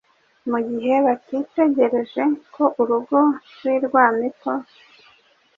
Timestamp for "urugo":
2.81-3.19